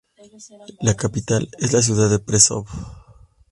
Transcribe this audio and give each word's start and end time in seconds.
La 0.81 0.95
capital 0.95 1.47
es 1.59 1.73
la 1.73 1.83
ciudad 1.83 2.09
de 2.09 2.17
Prešov. 2.17 2.65